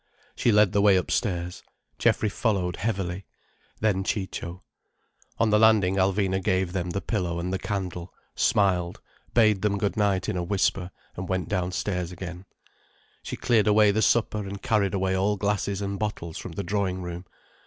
[0.35, 1.61] She led the way upstairs.
[1.99, 3.27] Geoffrey followed, heavily.
[3.81, 4.63] Then Ciccio.
[5.37, 8.99] On the landing Alvina gave them the pillow and the candle, smiled,
[9.35, 12.45] bade them good night in a whisper, and went downstairs again.
[13.21, 17.03] She cleared away the supper and carried away all glasses and bottles from the drawing
[17.03, 17.27] room.